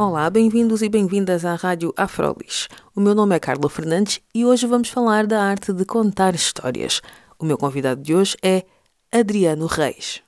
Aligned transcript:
Olá, 0.00 0.30
bem-vindos 0.30 0.80
e 0.80 0.88
bem-vindas 0.88 1.44
à 1.44 1.56
Rádio 1.56 1.92
Afrolis. 1.96 2.68
O 2.94 3.00
meu 3.00 3.16
nome 3.16 3.34
é 3.34 3.40
Carla 3.40 3.68
Fernandes 3.68 4.20
e 4.32 4.46
hoje 4.46 4.64
vamos 4.64 4.90
falar 4.90 5.26
da 5.26 5.42
arte 5.42 5.72
de 5.72 5.84
contar 5.84 6.36
histórias. 6.36 7.02
O 7.36 7.44
meu 7.44 7.58
convidado 7.58 8.00
de 8.00 8.14
hoje 8.14 8.36
é 8.40 8.64
Adriano 9.10 9.66
Reis. 9.66 10.22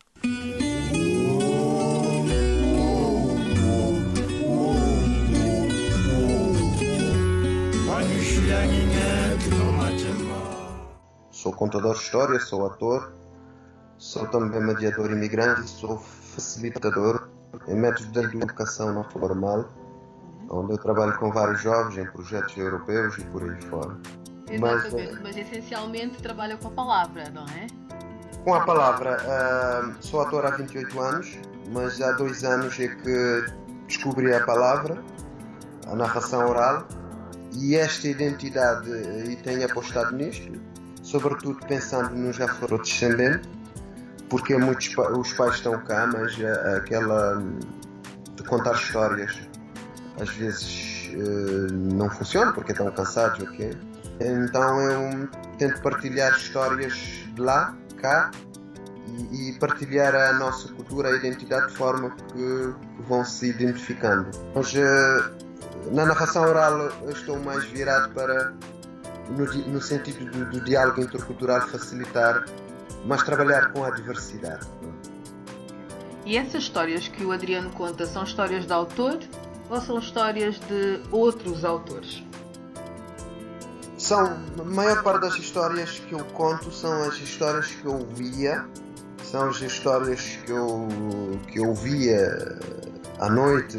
Sou 11.31 11.53
contador 11.53 11.95
de 11.95 12.03
histórias, 12.03 12.49
sou 12.49 12.67
ator, 12.67 13.13
sou 13.97 14.27
também 14.27 14.61
mediador 14.61 15.13
imigrante, 15.13 15.71
sou 15.71 15.97
facilitador 15.97 17.31
em 17.69 17.75
métodos 17.75 18.11
de 18.13 18.37
educação 18.37 18.93
não 18.93 19.05
formal, 19.05 19.69
onde 20.49 20.73
eu 20.73 20.79
trabalho 20.79 21.17
com 21.19 21.31
vários 21.31 21.61
jovens 21.61 21.99
em 21.99 22.11
projetos 22.11 22.57
europeus 22.57 23.19
e 23.19 23.25
por 23.27 23.43
aí 23.43 23.61
fora. 23.63 23.97
Mas, 24.59 24.93
mas 25.23 25.37
essencialmente 25.37 26.21
trabalha 26.21 26.57
com 26.57 26.69
a 26.69 26.71
palavra, 26.73 27.31
não 27.31 27.45
é? 27.45 27.67
Com 28.45 28.55
a 28.55 28.61
palavra, 28.61 29.19
uh, 29.19 29.95
sou 30.01 30.23
ator 30.23 30.47
há 30.47 30.51
28 30.51 31.01
anos, 31.01 31.39
mas 31.73 32.01
há 32.01 32.13
dois 32.13 32.43
anos 32.43 32.79
é 32.81 32.89
que 32.89 33.45
descobri 33.87 34.35
a 34.35 34.45
palavra, 34.45 34.99
a 35.87 35.95
narração 35.95 36.49
oral, 36.49 36.87
e 37.57 37.77
esta 37.77 38.09
identidade, 38.09 38.91
e 39.29 39.37
tenho 39.37 39.65
apostado 39.67 40.17
nisto, 40.17 40.61
sobretudo 41.03 41.59
pensando 41.67 42.15
nos 42.15 42.41
afrodescendentes, 42.41 43.49
porque 44.31 44.57
muitos 44.57 44.95
os 45.19 45.33
pais 45.35 45.57
estão 45.57 45.79
cá, 45.81 46.07
mas 46.07 46.37
aquela 46.77 47.43
de 48.37 48.43
contar 48.45 48.73
histórias 48.73 49.37
às 50.21 50.31
vezes 50.31 51.11
uh, 51.15 51.73
não 51.73 52.09
funciona 52.09 52.53
porque 52.53 52.73
estão 52.73 52.91
cansados, 52.91 53.43
ok? 53.43 53.77
Então 54.21 54.81
eu 54.81 55.29
tento 55.59 55.81
partilhar 55.83 56.33
histórias 56.37 56.93
de 57.35 57.41
lá, 57.41 57.75
cá, 58.01 58.31
e, 59.33 59.53
partilhar 59.59 60.15
a 60.15 60.33
nossa 60.35 60.69
cultura, 60.75 61.09
a 61.09 61.17
identidade 61.17 61.69
de 61.69 61.77
forma 61.77 62.11
que, 62.11 62.75
vão 63.09 63.25
se 63.25 63.49
identificando. 63.49 64.31
Mas 64.55 64.73
uh, 64.75 65.93
na 65.93 66.07
narração 66.07 66.43
oral 66.43 66.91
eu 67.03 67.11
estou 67.11 67.39
mais 67.41 67.65
virado 67.65 68.13
para, 68.13 68.53
no, 69.31 69.45
no 69.45 69.81
sentido 69.81 70.31
do, 70.31 70.51
do 70.51 70.61
diálogo 70.65 71.01
intercultural, 71.01 71.63
facilitar, 71.63 72.45
mas 73.05 73.23
trabalhar 73.23 73.73
com 73.73 73.85
a 73.85 73.91
diversidade. 73.91 74.67
E 76.25 76.37
essas 76.37 76.63
histórias 76.63 77.09
que 77.09 77.25
o 77.25 77.33
Adriano 77.33 77.71
conta 77.71 78.07
são 78.07 78.23
histórias 78.25 78.67
de 78.67 78.73
autor 78.73 79.19
ou 79.69 79.81
são 79.81 79.99
histórias 79.99 80.59
de 80.61 81.01
outros 81.11 81.65
autores? 81.65 82.23
São, 83.97 84.39
a 84.59 84.65
maior 84.65 85.03
parte 85.03 85.23
das 85.23 85.35
histórias 85.37 85.99
que 85.99 86.13
eu 86.13 86.25
conto 86.27 86.71
são 86.73 87.03
as 87.03 87.17
histórias 87.17 87.67
que 87.67 87.85
eu 87.85 87.99
via, 88.15 88.65
são 89.23 89.49
as 89.49 89.61
histórias 89.61 90.39
que 90.45 90.51
eu, 90.51 90.89
que 91.49 91.61
eu 91.61 91.75
via 91.75 92.59
à 93.19 93.29
noite 93.29 93.79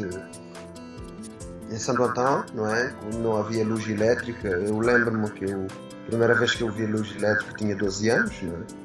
em 1.70 1.78
Santo 1.78 2.04
Antão, 2.04 2.44
não 2.54 2.72
é? 2.72 2.94
Quando 3.00 3.18
não 3.18 3.36
havia 3.36 3.64
luz 3.64 3.88
elétrica. 3.88 4.48
Eu 4.48 4.78
lembro-me 4.78 5.30
que 5.30 5.44
eu, 5.44 5.66
a 5.66 6.06
primeira 6.06 6.34
vez 6.34 6.54
que 6.54 6.62
eu 6.62 6.70
vi 6.70 6.86
luz 6.86 7.14
elétrica 7.16 7.54
tinha 7.56 7.74
12 7.74 8.10
anos, 8.10 8.42
não 8.42 8.54
é? 8.54 8.81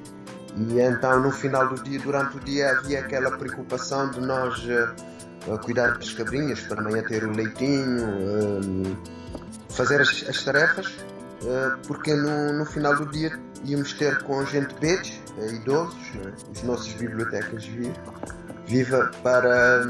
E 0.57 0.79
então 0.79 1.22
no 1.22 1.31
final 1.31 1.68
do 1.69 1.84
dia, 1.84 2.00
durante 2.00 2.38
o 2.38 2.40
dia, 2.40 2.72
havia 2.72 3.00
aquela 3.00 3.38
preocupação 3.38 4.09
de 4.09 4.19
nós 4.22 4.57
uh, 4.66 5.57
cuidar 5.59 5.97
das 5.97 6.13
cabrinhas 6.13 6.62
para 6.62 6.81
amanhã 6.81 7.03
ter 7.03 7.23
o 7.23 7.31
leitinho, 7.31 8.03
uh, 8.03 8.97
fazer 9.69 10.01
as, 10.01 10.25
as 10.28 10.44
tarefas, 10.44 10.88
uh, 10.88 11.78
porque 11.85 12.13
no, 12.16 12.53
no, 12.53 12.66
final 12.66 12.95
do 12.95 13.06
dia 13.06 13.40
íamos 13.66 13.94
ter 13.94 14.23
com 14.23 14.44
gente 14.45 14.73
betes, 14.79 15.22
idosos, 15.53 16.16
né? 16.16 16.34
os 16.51 16.63
nossos 16.63 16.91
bibliotecas 16.94 17.69
viva 18.66 19.12
para, 19.22 19.85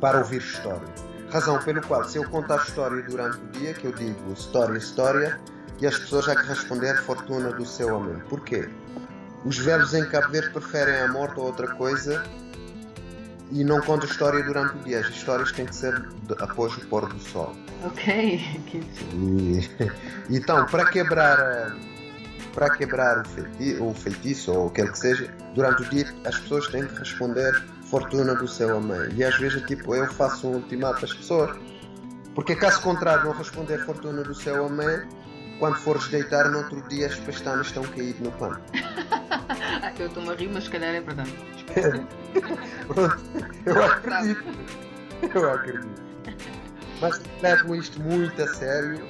para 0.00 0.18
ouvir 0.18 0.38
história. 0.38 0.88
Razão 1.30 1.58
pelo 1.58 1.82
qual, 1.82 2.04
se 2.04 2.16
eu 2.16 2.28
contar 2.30 2.62
história 2.62 3.02
durante 3.02 3.38
o 3.38 3.46
dia, 3.48 3.74
que 3.74 3.86
eu 3.86 3.92
digo 3.92 4.32
história, 4.32 4.78
história, 4.78 5.38
e 5.80 5.86
as 5.86 5.98
pessoas 5.98 6.26
já 6.26 6.36
que 6.36 6.46
responder 6.46 6.96
fortuna 7.02 7.52
do 7.52 7.66
seu 7.66 7.94
amor. 7.94 8.22
Porquê? 8.28 8.68
Os 9.44 9.58
velhos 9.58 9.92
em 9.92 10.04
Cabo 10.06 10.30
Verde 10.30 10.50
preferem 10.50 11.00
a 11.00 11.08
morte 11.08 11.38
ou 11.38 11.46
outra 11.46 11.68
coisa 11.74 12.24
e 13.50 13.62
não 13.62 13.80
contam 13.82 14.08
história 14.08 14.42
durante 14.42 14.76
o 14.76 14.78
dia. 14.84 15.00
As 15.00 15.08
histórias 15.08 15.52
têm 15.52 15.66
que 15.66 15.74
ser 15.74 16.08
após 16.38 16.74
o 16.76 16.80
pôr 16.86 17.06
do 17.12 17.20
sol. 17.20 17.54
Ok. 17.84 18.40
E, 19.14 20.36
então, 20.36 20.64
para 20.66 20.86
quebrar, 20.86 21.76
para 22.54 22.70
quebrar 22.70 23.22
o, 23.22 23.28
feitiço, 23.28 23.84
o 23.84 23.94
feitiço 23.94 24.52
ou 24.52 24.66
o 24.66 24.70
que 24.70 24.86
que 24.86 24.98
seja, 24.98 25.34
durante 25.54 25.82
o 25.82 25.90
dia 25.90 26.06
as 26.24 26.38
pessoas 26.38 26.66
têm 26.68 26.86
que 26.86 26.98
responder 26.98 27.62
fortuna 27.90 28.34
do 28.34 28.48
seu 28.48 28.76
amém. 28.76 29.12
E 29.14 29.22
às 29.22 29.36
vezes, 29.38 29.62
tipo, 29.66 29.94
eu 29.94 30.06
faço 30.12 30.48
um 30.48 30.54
ultimato 30.54 31.04
às 31.04 31.12
pessoas. 31.12 31.56
Porque 32.34 32.56
caso 32.56 32.80
contrário, 32.80 33.26
não 33.26 33.32
responder 33.32 33.78
fortuna 33.84 34.22
do 34.22 34.34
seu 34.34 34.66
amém, 34.66 35.06
quando 35.58 35.76
fores 35.76 36.08
deitar 36.08 36.50
no 36.50 36.58
outro 36.58 36.82
dia 36.88 37.06
as 37.06 37.14
pestanas 37.16 37.68
estão 37.68 37.84
caídas 37.84 38.20
no 38.20 38.32
pano. 38.32 38.58
eu 39.98 40.06
estou 40.06 40.30
a 40.30 40.34
rir, 40.34 40.48
mas 40.52 40.64
se 40.64 40.70
calhar 40.70 40.94
é 40.94 41.00
verdade. 41.00 41.34
eu 43.66 43.84
acredito. 43.84 44.44
Eu 45.34 45.50
acredito. 45.50 46.02
Mas 47.00 47.20
levo 47.42 47.74
isto 47.74 48.00
muito 48.00 48.40
a 48.42 48.48
sério 48.48 49.00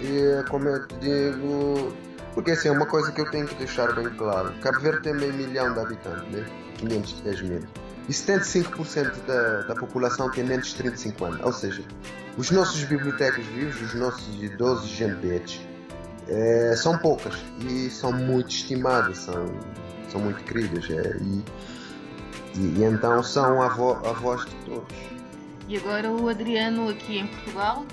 e 0.00 0.44
como 0.48 0.68
eu 0.68 0.86
te 0.86 0.94
digo, 0.96 1.92
porque 2.34 2.50
assim 2.50 2.68
é 2.68 2.72
uma 2.72 2.86
coisa 2.86 3.10
que 3.12 3.20
eu 3.20 3.30
tenho 3.30 3.46
que 3.46 3.54
deixar 3.54 3.92
bem 3.94 4.08
claro. 4.10 4.52
Cabo 4.60 4.80
Verde 4.80 5.02
tem 5.02 5.14
meio 5.14 5.32
milhão 5.32 5.72
de 5.72 5.80
habitantes, 5.80 6.30
né? 6.30 6.44
510 6.78 7.42
mil. 7.42 7.60
E 8.08 8.12
75% 8.12 9.24
da, 9.26 9.62
da 9.62 9.74
população 9.74 10.30
tem 10.30 10.44
menos 10.44 10.68
de 10.68 10.74
35 10.76 11.24
anos. 11.24 11.40
Ou 11.42 11.52
seja, 11.52 11.82
os 12.36 12.50
nossos 12.50 12.84
bibliotecas 12.84 13.44
vivos, 13.46 13.80
os 13.80 13.94
nossos 13.94 14.42
idosos 14.42 14.88
gentetes, 14.90 15.65
é, 16.28 16.74
são 16.76 16.98
poucas 16.98 17.34
e 17.60 17.88
são 17.90 18.12
muito 18.12 18.48
estimadas, 18.48 19.18
são, 19.18 19.46
são 20.08 20.20
muito 20.20 20.42
queridas. 20.44 20.88
É, 20.90 21.16
e, 21.18 21.44
e, 22.56 22.80
e, 22.80 22.84
então 22.84 23.22
são 23.22 23.62
a, 23.62 23.68
vo, 23.68 23.92
a 23.92 24.12
voz 24.12 24.44
de 24.44 24.54
todos. 24.64 24.96
E 25.68 25.76
agora 25.76 26.10
o 26.10 26.28
Adriano 26.28 26.88
aqui 26.88 27.18
em 27.18 27.26
Portugal 27.26 27.84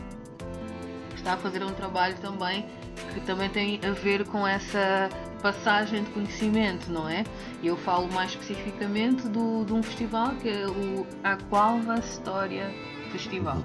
está 1.15 1.33
a 1.33 1.37
fazer 1.37 1.63
um 1.63 1.73
trabalho 1.73 2.15
também 2.17 2.65
que 3.13 3.21
também 3.21 3.49
tem 3.49 3.79
a 3.83 3.91
ver 3.91 4.25
com 4.25 4.47
essa 4.47 5.09
passagem 5.41 6.03
de 6.03 6.11
conhecimento, 6.11 6.91
não 6.91 7.09
é? 7.09 7.23
Eu 7.63 7.75
falo 7.75 8.11
mais 8.11 8.31
especificamente 8.31 9.27
do, 9.27 9.65
de 9.65 9.73
um 9.73 9.83
festival 9.83 10.35
que 10.35 10.49
é 10.49 10.67
o 10.67 11.05
Aqualva 11.23 11.99
História 11.99 12.71
Festival. 13.11 13.63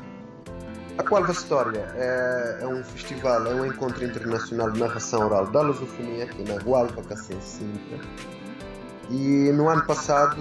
A 0.99 1.03
Qualva 1.05 1.31
História 1.31 1.89
é, 1.95 2.59
é, 2.61 2.67
um 2.67 2.83
festival, 2.83 3.47
é 3.47 3.55
um 3.55 3.65
encontro 3.65 4.05
internacional 4.05 4.73
de 4.73 4.81
narração 4.81 5.27
oral 5.27 5.47
da 5.47 5.61
lusofonia 5.61 6.25
aqui 6.25 6.43
na 6.43 6.56
Gualva 6.56 7.00
Cacém 7.05 7.41
Sintra. 7.41 8.00
E 9.09 9.53
no 9.53 9.69
ano 9.69 9.87
passado 9.87 10.37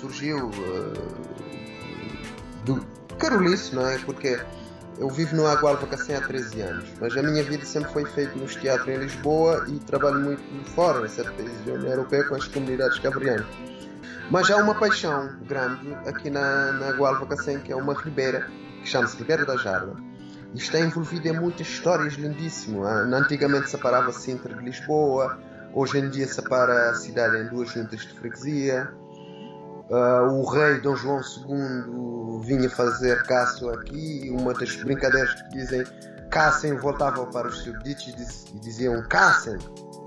surgiu 0.00 0.48
uh, 0.48 0.92
do 2.64 2.86
Carolice, 3.18 3.74
não 3.74 3.84
é? 3.84 3.98
Porque 3.98 4.40
eu 4.96 5.10
vivo 5.10 5.34
no 5.34 5.48
Agualva 5.48 5.84
Cacém 5.88 6.14
há 6.14 6.20
13 6.20 6.60
anos, 6.60 6.88
mas 7.00 7.16
a 7.16 7.22
minha 7.24 7.42
vida 7.42 7.64
sempre 7.64 7.92
foi 7.92 8.04
feita 8.04 8.36
nos 8.36 8.54
teatros 8.54 8.88
em 8.94 8.98
Lisboa 8.98 9.64
e 9.66 9.80
trabalho 9.80 10.20
muito 10.20 10.70
fora, 10.70 11.04
em 11.04 11.08
certos 11.08 11.34
países 11.34 11.66
da 11.66 11.72
União 11.72 11.90
Europeia, 11.90 12.22
com 12.28 12.36
as 12.36 12.46
comunidades 12.46 13.00
cabrianas. 13.00 13.46
Mas 14.30 14.48
há 14.52 14.56
uma 14.58 14.76
paixão 14.76 15.30
grande 15.48 15.92
aqui 16.06 16.30
na, 16.30 16.70
na 16.74 16.92
Gualva 16.92 17.26
Cacém, 17.26 17.58
que 17.58 17.72
é 17.72 17.76
uma 17.76 17.94
ribeira 17.94 18.48
que 18.82 18.88
chama-se 18.88 19.16
Ribeira 19.16 19.44
da 19.44 19.56
Jarda. 19.56 19.94
E 20.54 20.58
está 20.58 20.80
envolvida 20.80 21.28
em 21.28 21.38
muitas 21.38 21.66
histórias 21.66 22.14
lindíssimas. 22.14 22.86
Ah, 22.86 23.16
antigamente 23.16 23.70
separava 23.70 24.12
Sintra 24.12 24.54
de 24.54 24.64
Lisboa, 24.64 25.38
hoje 25.72 25.98
em 25.98 26.08
dia 26.10 26.26
separa 26.26 26.90
a 26.90 26.94
cidade 26.94 27.36
em 27.38 27.48
duas 27.48 27.70
juntas 27.70 28.00
de 28.00 28.14
freguesia. 28.14 28.92
Uh, 29.90 30.32
o 30.32 30.48
rei 30.48 30.80
Dom 30.80 30.94
João 30.94 31.20
II 31.20 32.46
vinha 32.46 32.70
fazer 32.70 33.24
caça 33.24 33.68
aqui 33.72 34.26
e 34.26 34.30
uma 34.30 34.54
das 34.54 34.76
brincadeiras 34.76 35.34
que 35.34 35.48
dizem 35.48 35.84
caçem 36.30 36.76
voltavam 36.76 37.28
para 37.30 37.48
os 37.48 37.58
súbditos 37.58 38.06
e 38.54 38.60
diziam 38.60 39.02
caçem. 39.08 39.58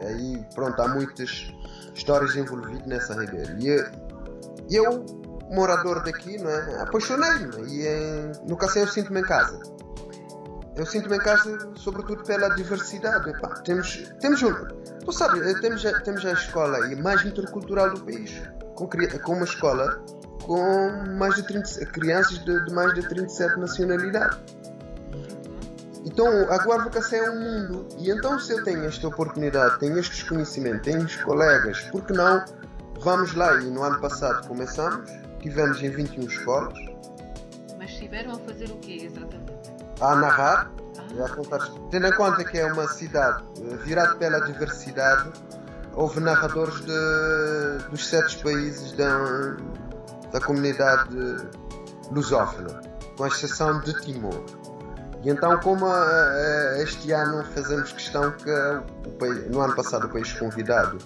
Aí 0.02 0.46
pronto, 0.56 0.82
há 0.82 0.88
muitas 0.88 1.54
histórias 1.94 2.36
envolvidas 2.36 2.86
nessa 2.88 3.14
ribeira. 3.20 3.56
E 3.60 4.76
eu, 4.76 5.06
morador 5.54 6.04
daqui, 6.04 6.38
não 6.38 6.50
é? 6.50 6.82
apaixonei-me 6.82 7.68
e 7.68 7.88
em, 7.88 8.32
no 8.48 8.58
Cacém 8.58 8.84
eu 8.84 8.88
sinto-me 8.88 9.22
em 9.22 9.24
casa. 9.24 9.60
Eu 10.76 10.86
sinto-me 10.88 11.18
em 11.18 11.20
casa, 11.20 11.72
sobretudo 11.76 12.24
pela 12.24 12.50
diversidade. 12.56 13.30
Epá, 13.30 13.50
temos, 13.62 14.12
temos, 14.20 14.42
tu 14.42 15.12
sabes, 15.12 15.60
temos, 15.62 15.84
temos 16.04 16.26
a 16.26 16.32
escola 16.32 16.80
mais 16.98 17.24
intercultural 17.24 17.92
do 17.92 18.02
país 18.04 18.42
com, 18.74 18.88
com 18.88 19.34
uma 19.34 19.46
escola 19.46 20.04
com 20.44 20.92
mais 21.18 21.36
de 21.36 21.44
30 21.44 21.86
crianças 21.86 22.40
de, 22.40 22.66
de 22.66 22.74
mais 22.74 22.94
de 22.94 23.08
37 23.08 23.60
nacionalidades. 23.60 24.40
Então 26.06 26.28
a 26.52 26.58
Guarda-Cacé 26.58 27.18
é 27.18 27.30
um 27.30 27.40
mundo 27.40 27.88
e 27.98 28.12
então 28.12 28.38
se 28.38 28.52
eu 28.52 28.64
tenho 28.64 28.84
esta 28.86 29.08
oportunidade, 29.08 29.80
tenho 29.80 29.98
estes 29.98 30.24
conhecimentos, 30.24 30.82
tenho 30.82 31.04
os 31.04 31.16
colegas, 31.16 31.82
por 31.92 32.04
que 32.06 32.14
não 32.14 32.44
vamos 33.00 33.34
lá 33.36 33.56
e 33.62 33.70
no 33.70 33.84
ano 33.84 34.00
passado 34.00 34.48
começamos, 34.48 35.10
tivemos 35.44 35.82
em 35.84 35.90
21 35.90 36.24
escolas. 36.24 36.74
Mas 37.78 37.90
estiveram 37.92 38.32
a 38.32 38.40
fazer 38.40 38.72
o 38.72 38.78
quê 38.78 39.00
exatamente? 39.04 39.54
A 40.00 40.16
narrar, 40.16 40.72
ah. 40.98 41.26
a 41.26 41.30
contar, 41.30 41.60
tendo 41.92 42.08
em 42.08 42.14
conta 42.14 42.44
que 42.44 42.58
é 42.58 42.72
uma 42.72 42.88
cidade 42.88 43.44
eh, 43.58 43.76
virada 43.84 44.16
pela 44.16 44.40
diversidade, 44.40 45.32
houve 45.94 46.20
narradores 46.20 46.80
de, 46.82 47.90
dos 47.90 48.08
sete 48.08 48.42
países 48.42 48.94
da, 48.94 49.56
da 50.32 50.40
comunidade 50.40 51.16
lusófona, 52.12 52.82
com 53.18 53.28
exceção 53.28 53.80
de 53.82 53.94
Timor. 54.02 54.44
E 55.24 55.30
então, 55.30 55.60
como 55.60 55.86
a, 55.86 56.04
a, 56.04 56.82
este 56.82 57.12
ano 57.12 57.44
fazemos 57.54 57.92
questão 57.92 58.32
que 58.32 58.50
país, 59.20 59.50
no 59.50 59.62
ano 59.62 59.76
passado 59.76 60.08
o 60.08 60.10
país 60.10 60.34
convidado 60.34 60.98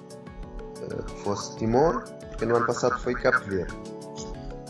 fosse 1.23 1.55
Timor, 1.57 2.03
porque 2.29 2.45
no 2.45 2.55
ano 2.55 2.65
passado 2.65 2.97
foi 2.99 3.13
Cabo 3.15 3.39
Verde. 3.45 3.96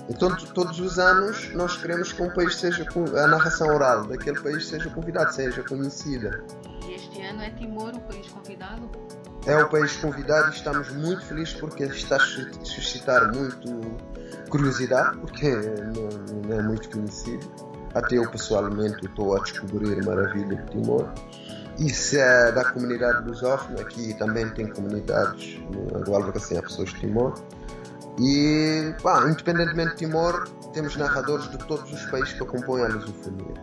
Então, 0.10 0.36
todos 0.54 0.80
os 0.80 0.98
anos 1.00 1.54
nós 1.54 1.76
queremos 1.78 2.14
que 2.14 2.22
um 2.22 2.34
país 2.34 2.56
seja 2.56 2.86
a 3.18 3.28
narração 3.28 3.68
oral 3.68 4.06
daquele 4.06 4.40
país 4.40 4.68
seja 4.68 4.90
convidado, 4.90 5.34
seja 5.34 5.64
conhecida. 5.64 6.44
E 6.88 6.94
este 6.94 7.22
ano 7.22 7.42
é 7.42 7.50
Timor 7.52 7.94
o 7.94 8.00
país 8.02 8.28
convidado? 8.30 8.90
é 9.48 9.64
o 9.64 9.70
país 9.70 9.96
convidado 9.96 10.50
e 10.50 10.56
estamos 10.56 10.92
muito 10.92 11.26
felizes 11.26 11.54
porque 11.54 11.86
está 11.86 12.18
a 12.18 12.20
suscitar 12.20 13.34
muito 13.34 13.80
curiosidade, 14.50 15.18
porque 15.20 15.50
não, 15.50 16.42
não 16.42 16.60
é 16.60 16.62
muito 16.62 16.90
conhecido. 16.90 17.50
Até 17.94 18.18
eu 18.18 18.30
pessoalmente 18.30 19.06
estou 19.06 19.36
a 19.36 19.40
descobrir 19.40 20.04
maravilha 20.06 20.58
de 20.58 20.72
Timor. 20.72 21.10
Se 21.90 22.20
é 22.20 22.52
da 22.52 22.66
comunidade 22.66 23.26
lusófona, 23.26 23.80
aqui 23.82 24.14
também 24.16 24.50
tem 24.50 24.68
comunidades 24.68 25.60
no 25.72 25.98
Angola 25.98 26.32
que 26.32 26.38
assim, 26.38 26.58
há 26.58 26.62
pessoas 26.62 26.90
de 26.90 27.00
Timor. 27.00 27.34
E, 28.20 28.96
pá, 29.02 29.28
independentemente 29.28 29.92
de 29.92 29.98
Timor, 29.98 30.48
temos 30.74 30.96
narradores 30.96 31.50
de 31.52 31.58
todos 31.60 31.92
os 31.92 32.06
países 32.10 32.34
que 32.34 32.46
compõem 32.46 32.84
a 32.84 32.88
lusofonia. 32.88 33.54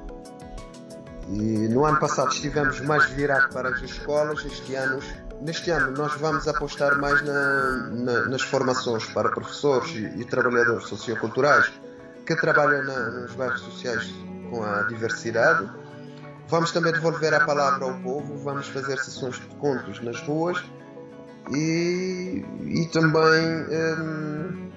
E 1.28 1.68
no 1.68 1.84
ano 1.84 1.98
passado 1.98 2.30
estivemos 2.30 2.80
mais 2.80 3.04
virados 3.10 3.52
para 3.52 3.70
as 3.70 3.82
escolas, 3.82 4.44
este 4.44 4.74
ano 4.74 5.00
neste 5.40 5.70
ano 5.70 5.90
nós 5.92 6.14
vamos 6.20 6.46
apostar 6.46 6.98
mais 6.98 7.20
na, 7.22 7.70
na, 7.90 8.24
nas 8.26 8.42
formações 8.42 9.04
para 9.06 9.30
professores 9.30 9.90
e, 9.90 10.20
e 10.20 10.24
trabalhadores 10.24 10.86
socioculturais 10.86 11.72
que 12.24 12.36
trabalham 12.36 12.84
na, 12.84 13.10
nos 13.10 13.32
bairros 13.32 13.60
sociais 13.60 14.14
com 14.50 14.62
a 14.62 14.82
diversidade. 14.82 15.68
Vamos 16.48 16.70
também 16.72 16.92
devolver 16.92 17.34
a 17.34 17.44
palavra 17.44 17.84
ao 17.86 17.94
povo, 18.00 18.36
vamos 18.38 18.68
fazer 18.68 18.98
sessões 18.98 19.36
de 19.36 19.46
contos 19.56 20.00
nas 20.00 20.20
ruas 20.20 20.62
e, 21.52 22.44
e 22.66 22.88
também 22.92 23.66
hum, 24.00 24.70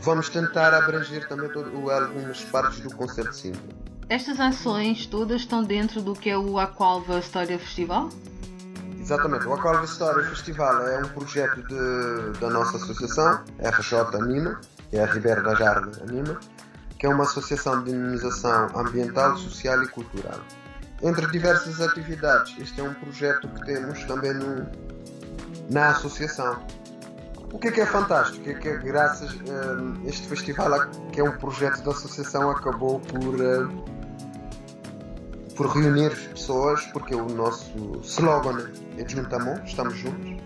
vamos 0.00 0.28
tentar 0.28 0.74
abranger 0.74 1.28
também 1.28 1.50
todo, 1.50 1.90
algumas 1.90 2.42
partes 2.44 2.80
do 2.80 2.94
concerto 2.94 3.34
simples. 3.34 3.76
Estas 4.08 4.40
ações 4.40 5.06
todas 5.06 5.42
estão 5.42 5.62
dentro 5.62 6.00
do 6.00 6.14
que 6.14 6.30
é 6.30 6.38
o 6.38 6.58
Aqualva 6.58 7.18
História 7.18 7.58
Festival? 7.58 8.08
Exatamente, 8.98 9.46
o 9.46 9.54
Aqualva 9.54 9.84
Story 9.84 10.24
Festival 10.28 10.86
é 10.86 10.98
um 10.98 11.08
projeto 11.08 11.62
de, 11.62 12.38
da 12.40 12.50
nossa 12.50 12.76
associação, 12.76 13.42
RJ 13.58 13.98
Anima, 14.20 14.60
que 14.90 14.96
é 14.96 15.04
a 15.04 15.06
Ribeira 15.06 15.42
da 15.42 15.54
Jardim 15.54 16.00
Anima, 16.02 16.38
que 16.98 17.06
é 17.06 17.08
uma 17.08 17.24
associação 17.24 17.84
de 17.84 17.90
dinamização 17.90 18.68
ambiental, 18.76 19.36
social 19.36 19.82
e 19.82 19.88
cultural. 19.88 20.40
Entre 21.02 21.26
diversas 21.28 21.80
atividades, 21.80 22.54
este 22.58 22.80
é 22.80 22.84
um 22.84 22.92
projeto 22.94 23.48
que 23.48 23.64
temos 23.66 24.04
também 24.04 24.34
no, 24.34 24.66
na 25.70 25.90
associação. 25.90 26.58
O 27.52 27.58
que 27.58 27.68
é 27.68 27.72
que 27.72 27.80
é 27.80 27.86
fantástico? 27.86 28.48
é 28.48 28.54
que, 28.54 28.76
graças 28.78 29.30
a 29.30 30.08
este 30.08 30.26
festival, 30.28 30.70
que 31.12 31.20
é 31.20 31.24
um 31.24 31.32
projeto 31.32 31.82
da 31.82 31.92
associação, 31.92 32.50
acabou 32.50 33.00
por 33.00 33.40
uh, 33.40 33.98
por 35.58 35.66
reunir 35.76 36.10
pessoas, 36.30 36.84
porque 36.92 37.14
o 37.16 37.28
nosso 37.28 38.00
slogan 38.04 38.70
é 38.96 39.06
Juntamos, 39.06 39.60
estamos 39.66 39.96
juntos. 39.96 40.40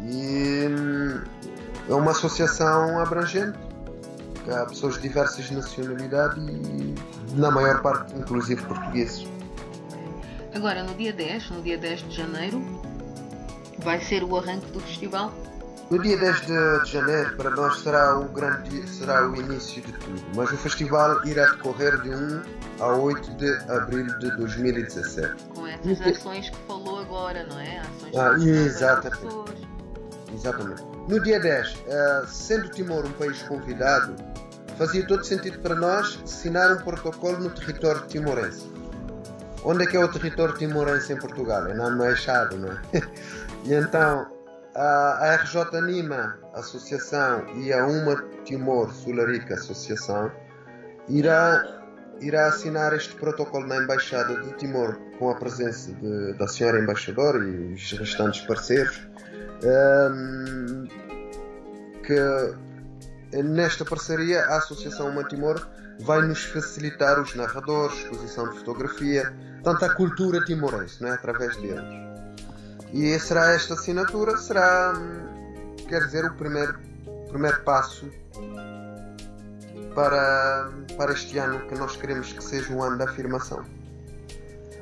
E 0.00 0.66
hum, 0.66 1.22
é 1.86 1.94
uma 1.94 2.12
associação 2.12 2.98
abrangente, 2.98 3.58
há 4.50 4.64
pessoas 4.64 4.94
de 4.94 5.02
diversas 5.02 5.50
nacionalidades 5.50 6.42
e, 6.48 6.94
na 7.34 7.50
maior 7.50 7.82
parte, 7.82 8.14
inclusive 8.16 8.62
portugueses. 8.62 9.28
Agora, 10.54 10.82
no 10.82 10.94
dia 10.94 11.12
10, 11.12 11.50
no 11.50 11.62
dia 11.62 11.76
10 11.76 12.08
de 12.08 12.16
janeiro, 12.16 12.62
vai 13.78 14.00
ser 14.00 14.22
o 14.22 14.36
arranque 14.36 14.70
do 14.70 14.80
festival 14.80 15.32
no 15.90 15.98
dia 16.02 16.18
10 16.18 16.40
de, 16.42 16.84
de, 16.84 16.92
janeiro, 16.92 17.34
para 17.38 17.48
nós 17.48 17.80
será 17.80 18.18
o 18.18 18.28
grande 18.28 18.86
será 18.86 19.26
o 19.26 19.34
início 19.34 19.80
de 19.80 19.92
tudo, 19.92 20.22
mas 20.36 20.52
o 20.52 20.56
festival 20.58 21.26
irá 21.26 21.46
decorrer 21.46 21.98
de 22.02 22.10
1 22.10 22.42
a 22.78 22.88
8 22.88 23.30
de 23.36 23.54
abril 23.70 24.06
de 24.18 24.36
2017. 24.36 25.44
Com 25.54 25.66
essas 25.66 25.98
ações 26.02 26.50
que 26.50 26.58
falou 26.66 26.98
agora, 26.98 27.46
não 27.46 27.58
é? 27.58 27.78
Ações 27.78 28.16
ah, 28.16 28.34
exatamente. 28.38 29.68
Exatamente. 30.34 30.84
No 31.08 31.22
dia 31.22 31.40
10, 31.40 31.72
uh, 31.72 31.78
eh, 31.86 32.24
sendo 32.26 32.68
Timor 32.68 33.06
um 33.06 33.12
país 33.12 33.42
convidado, 33.44 34.14
fazia 34.76 35.06
todo 35.06 35.24
sentido 35.24 35.58
para 35.60 35.74
nós 35.74 36.20
assinar 36.22 36.70
um 36.70 36.84
protocolo 36.84 37.38
no 37.38 37.48
território 37.48 38.02
timorense. 38.08 38.70
Onde 39.64 39.84
é 39.84 39.86
que 39.86 39.96
é 39.96 40.00
o 40.00 40.08
território 40.08 40.54
timorense 40.54 41.12
em 41.12 41.18
Portugal? 41.18 41.66
É 41.66 41.74
na 41.74 41.90
Machado, 41.90 42.56
não 42.56 42.72
é? 42.72 42.80
e 43.64 43.74
então 43.74 44.26
a 44.74 45.36
RJ 45.42 45.76
Anima 45.76 46.38
Associação 46.54 47.44
e 47.56 47.72
a 47.72 47.84
Uma 47.86 48.22
Timor 48.44 48.92
Sularica 48.92 49.54
Associação 49.54 50.30
irá, 51.08 51.82
irá 52.20 52.46
assinar 52.46 52.92
este 52.92 53.14
protocolo 53.16 53.66
na 53.66 53.78
Embaixada 53.78 54.40
de 54.40 54.52
Timor 54.54 54.96
com 55.18 55.30
a 55.30 55.34
presença 55.34 55.92
de, 55.92 56.34
da 56.34 56.46
senhora 56.46 56.78
embaixadora 56.78 57.38
e 57.38 57.74
os 57.74 57.92
restantes 57.92 58.42
parceiros 58.42 59.08
um, 59.64 60.86
que 62.04 62.14
nesta 63.32 63.84
parceria 63.84 64.44
a 64.44 64.58
Associação 64.58 65.10
Uma 65.10 65.24
Timor 65.24 65.66
vai 66.00 66.22
nos 66.22 66.44
facilitar 66.44 67.20
os 67.20 67.34
narradores, 67.34 67.98
exposição 67.98 68.50
de 68.50 68.58
fotografia, 68.58 69.34
tanto 69.62 69.84
a 69.84 69.94
cultura 69.94 70.44
timorense, 70.44 71.02
não 71.02 71.08
é? 71.08 71.14
através 71.14 71.56
deles. 71.56 71.84
E 72.92 73.18
será 73.18 73.52
esta 73.52 73.74
assinatura, 73.74 74.36
será, 74.36 74.94
quer 75.88 76.04
dizer, 76.04 76.24
o 76.24 76.34
primeiro, 76.34 76.78
primeiro 77.28 77.62
passo 77.62 78.08
para, 79.94 80.70
para 80.96 81.12
este 81.12 81.38
ano 81.38 81.60
que 81.66 81.74
nós 81.76 81.96
queremos 81.96 82.32
que 82.32 82.42
seja 82.42 82.72
um 82.72 82.82
ano 82.82 82.96
da 82.96 83.04
afirmação. 83.04 83.64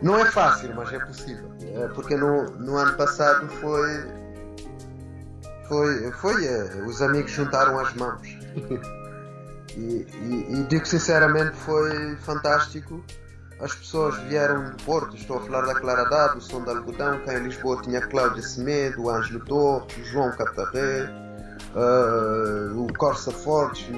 Não 0.02 0.18
é 0.18 0.30
fácil, 0.30 0.74
mas 0.74 0.92
é 0.92 0.98
possível. 0.98 1.50
É 1.74 1.88
porque 1.88 2.16
no, 2.16 2.50
no 2.50 2.76
ano 2.76 2.96
passado 2.96 3.48
foi. 3.48 4.04
Foi. 5.68 6.12
foi 6.12 6.46
é, 6.46 6.82
os 6.86 7.00
amigos 7.00 7.30
juntaram 7.30 7.78
as 7.78 7.94
mãos. 7.94 8.35
E, 9.76 9.80
e, 9.80 10.60
e 10.60 10.66
digo 10.68 10.86
sinceramente, 10.86 11.56
foi 11.56 12.16
fantástico 12.16 13.04
as 13.58 13.74
pessoas 13.74 14.16
vieram 14.28 14.70
do 14.70 14.76
Porto, 14.84 15.16
estou 15.16 15.38
a 15.38 15.40
falar 15.40 15.62
da 15.62 15.74
Claradade, 15.74 16.34
do 16.34 16.40
Som 16.42 16.62
da 16.62 16.72
Algodão, 16.72 17.18
cá 17.24 17.38
em 17.38 17.44
Lisboa 17.44 17.80
tinha 17.82 18.02
Cláudia 18.02 18.42
Semedo, 18.42 19.04
o 19.04 19.10
Ângelo 19.10 19.40
Torres, 19.46 20.06
João 20.08 20.30
Catarré, 20.32 21.08
uh, 21.74 22.78
o 22.78 22.92
Corsa 22.98 23.32
Fortes, 23.32 23.88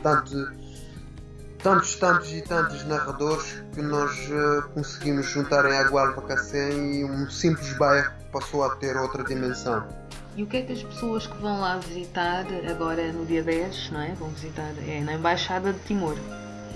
tanto, 0.00 0.48
tantos, 1.60 1.96
tantos 1.96 2.32
e 2.32 2.42
tantos 2.42 2.84
narradores 2.84 3.64
que 3.74 3.82
nós 3.82 4.12
uh, 4.28 4.68
conseguimos 4.74 5.26
juntar 5.26 5.64
em 5.68 5.76
Agualva 5.78 6.22
Cacém 6.22 7.00
e 7.00 7.04
um 7.04 7.28
simples 7.28 7.76
bairro 7.78 8.12
passou 8.30 8.64
a 8.64 8.76
ter 8.76 8.96
outra 8.96 9.24
dimensão. 9.24 10.05
E 10.36 10.42
o 10.42 10.46
que 10.46 10.58
é 10.58 10.62
que 10.62 10.72
as 10.74 10.82
pessoas 10.82 11.26
que 11.26 11.36
vão 11.38 11.60
lá 11.62 11.78
visitar 11.78 12.44
agora 12.70 13.10
no 13.10 13.24
dia 13.24 13.42
10, 13.42 13.90
não 13.90 14.02
é? 14.02 14.14
Vão 14.18 14.28
visitar 14.28 14.70
é, 14.86 15.00
na 15.00 15.14
Embaixada 15.14 15.72
de 15.72 15.78
Timor. 15.80 16.14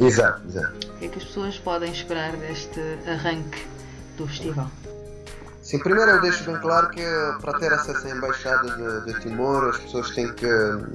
Exato, 0.00 0.40
exato. 0.48 0.86
O 0.88 0.98
que 0.98 1.04
é 1.04 1.08
que 1.08 1.18
as 1.18 1.24
pessoas 1.24 1.58
podem 1.58 1.92
esperar 1.92 2.34
deste 2.38 2.80
arranque 3.06 3.66
do 4.16 4.26
festival? 4.26 4.70
Sim, 5.60 5.78
primeiro 5.80 6.10
eu 6.10 6.20
deixo 6.22 6.42
bem 6.44 6.58
claro 6.58 6.88
que 6.88 7.04
para 7.42 7.58
ter 7.58 7.70
acesso 7.70 8.06
à 8.06 8.10
Embaixada 8.10 9.02
de, 9.02 9.12
de 9.12 9.20
Timor 9.20 9.68
as 9.68 9.78
pessoas 9.78 10.10
têm 10.12 10.32
que 10.32 10.48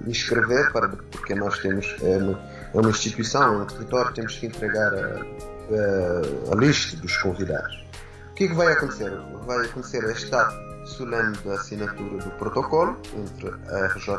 inscrever, 0.07 0.71
para, 0.73 0.89
porque 0.89 1.35
nós 1.35 1.59
temos, 1.59 1.85
é 2.01 2.17
uma, 2.17 2.39
é 2.73 2.79
uma 2.79 2.89
instituição, 2.89 3.43
é 3.43 3.57
um 3.57 3.65
território, 3.67 4.11
temos 4.11 4.39
que 4.39 4.47
entregar 4.47 4.91
a, 4.91 5.21
a, 5.21 6.51
a 6.51 6.55
lista 6.55 6.97
dos 6.97 7.15
convidados. 7.17 7.85
O 8.31 8.33
que, 8.33 8.45
é 8.45 8.47
que 8.47 8.55
vai 8.55 8.73
acontecer? 8.73 9.11
Vai 9.45 9.65
acontecer 9.67 10.03
este 10.05 10.33
ato 10.33 10.64
solene 10.85 11.35
da 11.43 11.55
assinatura 11.55 12.23
do 12.23 12.29
protocolo 12.31 12.97
entre 13.15 13.49
a 13.49 13.87
RJ 13.87 14.15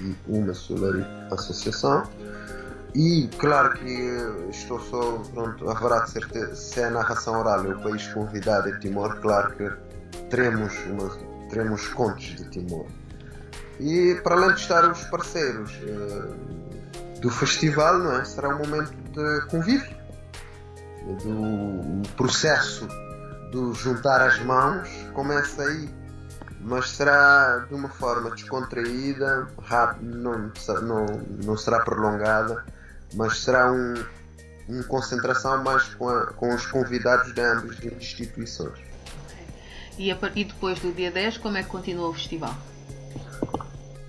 e 0.00 0.16
uma 0.26 0.52
Solari 0.52 1.04
Associação. 1.30 2.02
E 2.94 3.28
claro 3.38 3.72
que 3.78 4.50
estou 4.50 4.78
só 4.80 5.22
pronto, 5.32 5.70
haverá 5.70 6.00
de 6.00 6.10
certeza, 6.10 6.54
se 6.54 6.82
a 6.82 6.90
narração 6.90 7.40
oral 7.40 7.64
é 7.64 7.74
o 7.74 7.80
país 7.80 8.06
convidado 8.08 8.68
é 8.68 8.78
Timor, 8.78 9.18
claro 9.20 9.54
que 9.56 9.70
teremos, 10.28 10.74
uma, 10.86 11.08
teremos 11.48 11.88
contos 11.88 12.36
de 12.36 12.50
Timor. 12.50 12.86
E 13.80 14.20
para 14.22 14.36
além 14.36 14.54
de 14.54 14.60
estar 14.60 14.84
os 14.90 15.02
parceiros 15.04 15.72
eh, 15.86 17.20
do 17.20 17.30
festival, 17.30 17.98
não 17.98 18.20
é? 18.20 18.24
será 18.24 18.54
um 18.54 18.58
momento 18.58 18.92
de 18.92 19.46
convívio, 19.46 19.96
do 21.24 22.08
processo 22.10 22.86
de 23.52 23.78
juntar 23.78 24.22
as 24.22 24.38
mãos 24.40 24.88
começa 25.12 25.62
aí, 25.62 25.88
mas 26.60 26.88
será 26.88 27.66
de 27.68 27.74
uma 27.74 27.88
forma 27.88 28.30
descontraída, 28.30 29.46
não, 30.00 30.50
não, 30.82 31.06
não 31.44 31.56
será 31.56 31.80
prolongada, 31.80 32.64
mas 33.14 33.40
será 33.40 33.70
um, 33.70 33.94
uma 34.68 34.82
concentração 34.84 35.62
mais 35.62 35.84
com, 35.94 36.08
a, 36.08 36.26
com 36.28 36.54
os 36.54 36.64
convidados 36.66 37.34
de 37.34 37.40
ambas 37.40 37.76
as 37.78 37.84
instituições. 37.84 38.78
E, 39.98 40.10
a, 40.10 40.18
e 40.34 40.44
depois 40.44 40.80
do 40.80 40.90
dia 40.92 41.10
10, 41.10 41.36
como 41.38 41.58
é 41.58 41.62
que 41.62 41.68
continua 41.68 42.08
o 42.08 42.14
festival? 42.14 42.54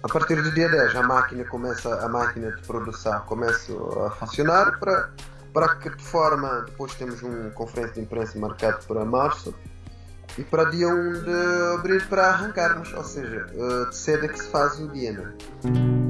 A 0.01 0.07
partir 0.07 0.41
do 0.41 0.51
dia 0.51 0.69
10 0.69 0.95
a 0.95 1.03
máquina 1.03 1.43
começa 1.45 2.05
a 2.05 2.09
máquina 2.09 2.51
de 2.51 2.61
produção 2.63 3.21
começa 3.21 3.71
a 4.05 4.09
funcionar 4.11 4.77
para 4.77 5.09
para 5.53 5.75
que 5.75 5.89
forma 6.01 6.63
depois 6.65 6.93
temos 6.95 7.21
uma 7.21 7.51
conferência 7.51 7.93
de 7.93 8.01
imprensa 8.01 8.37
marcada 8.39 8.79
para 8.87 9.05
março 9.05 9.53
e 10.37 10.43
para 10.43 10.65
dia 10.65 10.87
1 10.87 11.13
de 11.23 11.75
abril 11.75 12.01
para 12.09 12.29
arrancarmos, 12.29 12.91
ou 12.93 13.03
seja, 13.03 13.45
eh, 13.53 13.89
de 13.89 13.95
cedo 13.95 14.25
é 14.25 14.27
que 14.27 14.39
se 14.39 14.49
faz 14.49 14.79
o 14.79 14.87
dia, 14.87 15.13
não 15.13 15.23
é? 15.27 16.02